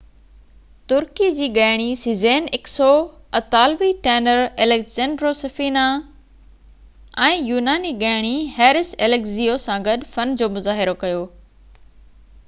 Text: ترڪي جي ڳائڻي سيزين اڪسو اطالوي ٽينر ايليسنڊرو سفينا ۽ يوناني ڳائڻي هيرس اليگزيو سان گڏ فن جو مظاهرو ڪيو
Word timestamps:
ترڪي 0.91 1.25
جي 1.39 1.47
ڳائڻي 1.57 1.89
سيزين 2.03 2.47
اڪسو 2.57 2.87
اطالوي 3.39 3.89
ٽينر 4.07 4.41
ايليسنڊرو 4.65 5.33
سفينا 5.41 5.83
۽ 7.29 7.37
يوناني 7.51 7.93
ڳائڻي 8.07 8.33
هيرس 8.57 8.95
اليگزيو 9.11 9.59
سان 9.67 9.87
گڏ 9.91 10.09
فن 10.17 10.33
جو 10.43 10.49
مظاهرو 10.59 10.97
ڪيو 11.07 11.21